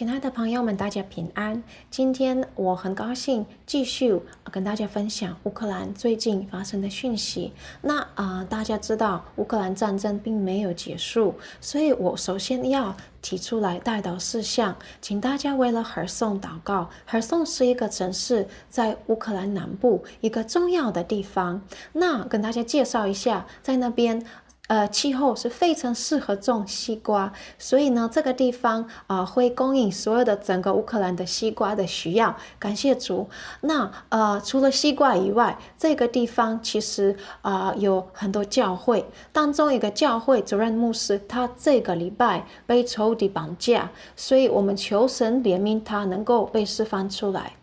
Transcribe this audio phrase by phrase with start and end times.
[0.00, 1.62] 亲爱的朋友们，大家平安。
[1.90, 4.18] 今天我很高兴继续
[4.50, 7.52] 跟大家分享乌克兰最近发生的讯息。
[7.82, 16.88] 那啊、呃，大家知道乌克兰战争并没有结束，所以我首先要提出来代祷事项，请大家为了赫松祷告。
[17.04, 21.60] 赫松是一个城市，在乌克兰南部一个重要的地方。
[21.92, 24.24] 那跟大家介绍一下，在那边。
[24.70, 32.36] 呃，气候是非常适合种西瓜，所以呢，这个地方啊、会供应所有的整个乌克兰的西瓜的需要。
[32.56, 33.28] 感谢主。
[33.62, 47.54] 那呃，除了西瓜以外，这个地方其实啊、有很多教会，当中一个教会主任牧师，他这个礼拜被仇敌绑架，所以我们求神怜悯他，能够被释放出来。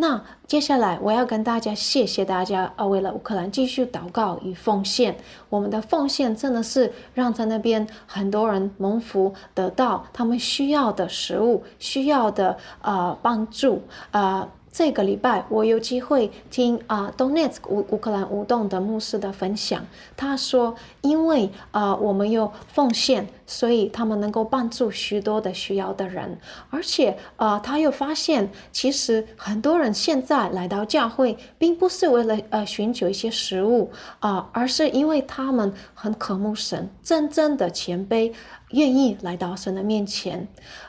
[0.00, 5.16] 那接下来我要跟大家谢谢大家啊，为了乌克兰继续祷告与奉献。
[5.48, 13.82] 我们的奉献真的是让在那边很多人蒙福，得到他们需要的食物、需要的呃帮助。
[14.12, 19.84] 呃这个礼拜我有机会听啊，Donetsk 乌乌克兰乌东的牧师的分享。
[20.16, 26.38] 他说，因为啊，我们有奉献，所以他们能够帮助许多的需要的人。
[26.70, 38.32] 而且啊，他又发现，其实很多人现在来到教会，并不是为了呃寻求一些食物啊，而是因为他们很渴慕神，真正的谦卑。
[38.70, 40.46] 愿意来到神的面前，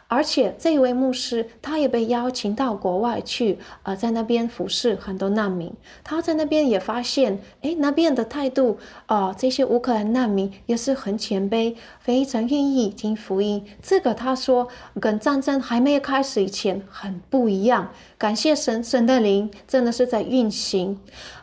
[0.07, 5.71] 而且这一位牧师他也被邀请到国外去，呃，在那边服侍很多难民。
[6.03, 13.65] 他在那边也发现，诶，那边的态度，呃，这些乌克兰难民也是很谦卑，非常愿意听福音。
[13.81, 14.67] 这个他说
[14.99, 17.91] 跟战争还没有开始以前很不一样。
[18.17, 20.99] 感谢神，神的灵真的是在运行。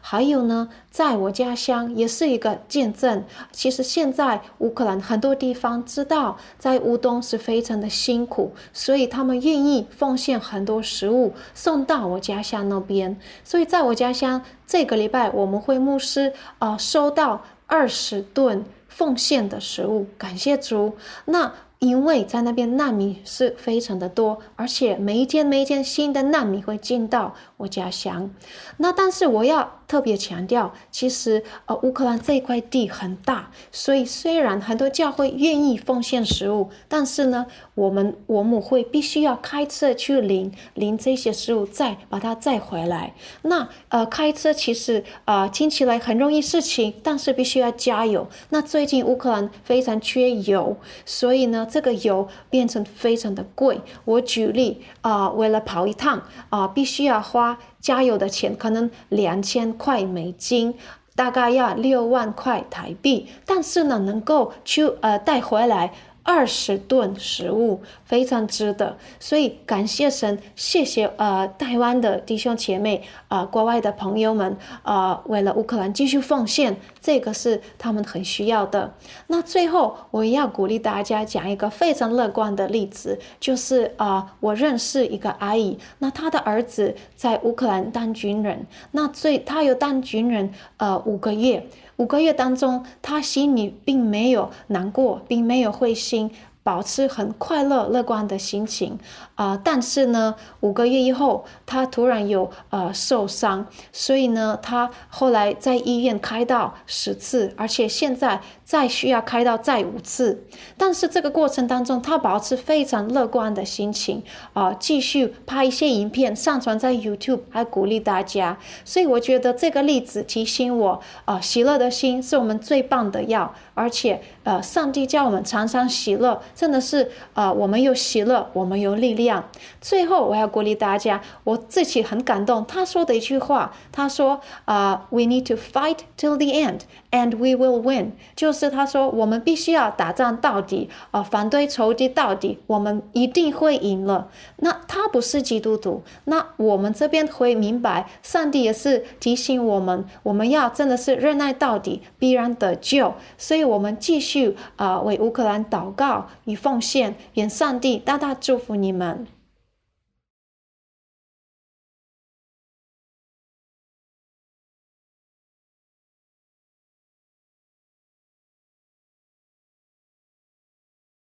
[0.09, 3.25] 还有呢，在我家乡也是一个见证。
[3.51, 13.19] 其实现在乌克兰很多地方知道，在乌东是非常的辛苦，所以他们愿意奉献很多食物送到我家乡那边。
[13.43, 20.97] 所以在我家乡这个礼拜，我们会牧师啊、收到二十吨奉献的食物，感谢主。
[21.25, 21.53] 那。
[21.79, 28.31] 因为在那边难民是非常的多，而且每一天每一天新的难民会进到我家乡。
[28.79, 43.13] 那但是我要特别强调，其实呃乌克兰这一块地很大，所以虽然很多教会愿意奉献食物，但是呢，我们我们会必须要开车去领领这些食物，再把它载回来。
[43.43, 48.27] 那呃开车其实啊、呃、听起来很容易事情，但是必须要加油。
[48.49, 51.66] 那最近乌克兰非常缺油，所以呢。
[51.67, 53.81] 这个油变成非常的贵。
[54.07, 60.75] 我举例啊、为了跑一趟啊、必须要花加油的钱，可能两千块美金，
[61.15, 63.29] 大概要六万块台币。
[63.45, 65.93] 但是呢，能够去呃带回来。
[66.27, 78.93] 二十吨食物非常值得，所以感谢神，谢谢呃台湾的弟兄姐妹啊、呃，国外的朋友们啊、呃，为了乌克兰继续奉献，这个是他们很需要的。
[79.29, 91.65] 那最后我要鼓励大家讲一个非常乐观的例子，就是啊、呃，我认识一个阿姨，那她的儿子在乌克兰当军人，那最他有当军人呃五个月。
[91.97, 96.31] 五个月当中，他心里并没有难过，并没有灰心。
[96.67, 98.99] 保持很快乐、乐观的心情
[99.37, 110.43] 啊、但是呢，五个月以后，他突然有呃受伤，所以呢，他后来在医院开刀十次，而且现在再需要开刀再五次。
[110.79, 114.23] 但是这个过程当中，他保持非常乐观的心情
[114.55, 118.57] 啊、呃，继续拍一些影片上传在 YouTube，还鼓励大家。
[118.87, 120.93] 所以我觉得这个例子提醒我
[121.27, 126.41] 啊、呃，喜乐的心是我们最棒的药，而且呃，上帝叫我们常常喜乐。
[126.57, 129.45] 真的是啊、呃，我们有喜乐，我们有力量。
[129.83, 132.65] 最后，我要鼓励大家，我自己很感动。
[132.65, 136.81] 他说的一句话，他说啊、呃、，We need to fight till the end,
[137.11, 138.13] and we will win。
[138.35, 144.29] 就是他说，我们必须要打仗到底啊、呃，反对仇敌到底，我们一定会赢了。
[144.57, 153.13] 那他不是基督徒，那我们这边会明白，上帝也是提醒我们，我们要真的是忍耐到底，必然得救。
[153.37, 156.27] 所以，我们继续啊、呃，为乌克兰祷告。
[156.47, 159.27] 与奉献，愿上帝大大祝福你们。